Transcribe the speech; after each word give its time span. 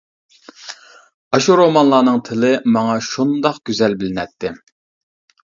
ئاشۇ 1.37 1.57
رومانلارنىڭ 1.59 2.17
تىلى 2.31 2.49
ماڭا 2.79 2.97
شۇنداق 3.09 3.61
گۈزەل 3.71 3.99
بىلىنەتتى. 4.03 4.55